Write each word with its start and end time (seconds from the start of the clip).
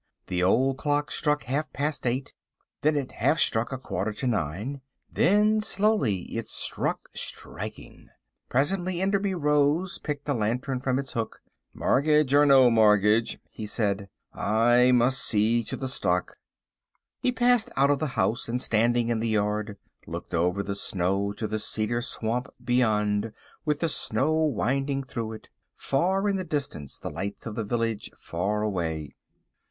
The 0.25 0.41
old 0.41 0.77
clock 0.79 1.11
struck 1.11 1.43
half 1.43 1.71
past 1.73 2.07
eight, 2.07 2.33
then 2.81 2.95
it 2.97 3.11
half 3.11 3.37
struck 3.39 3.71
a 3.71 3.77
quarter 3.77 4.11
to 4.11 4.25
nine, 4.25 4.81
then 5.13 5.61
slowly 5.61 6.21
it 6.35 6.47
struck 6.47 7.09
striking. 7.13 8.09
Presently 8.49 8.99
Enderby 8.99 9.35
rose, 9.35 9.99
picked 9.99 10.27
a 10.27 10.33
lantern 10.33 10.79
from 10.79 10.97
its 10.97 11.13
hook, 11.13 11.43
"Mortgage 11.71 12.33
or 12.33 12.47
no 12.47 12.71
mortgage," 12.71 13.37
he 13.51 13.67
said, 13.67 14.09
"I 14.33 14.91
must 14.91 15.21
see 15.23 15.63
to 15.65 15.75
the 15.75 15.87
stock." 15.87 16.35
He 17.19 17.31
passed 17.31 17.71
out 17.77 17.91
of 17.91 17.99
the 17.99 18.07
house, 18.17 18.49
and 18.49 18.59
standing 18.59 19.09
in 19.09 19.19
the 19.19 19.29
yard, 19.29 19.77
looked 20.07 20.33
over 20.33 20.63
the 20.63 20.73
snow 20.73 21.31
to 21.33 21.47
the 21.47 21.59
cedar 21.59 22.01
swamp 22.01 22.47
beyond 22.63 23.33
with 23.65 23.81
the 23.81 23.87
snow 23.87 24.33
winding 24.33 25.03
through 25.03 25.33
it, 25.33 25.51
far 25.75 26.27
in 26.27 26.37
the 26.37 26.43
distance 26.43 26.97
the 26.97 27.11
lights 27.11 27.45
of 27.45 27.53
the 27.53 27.63
village 27.63 28.09
far 28.17 28.63
away. 28.63 29.13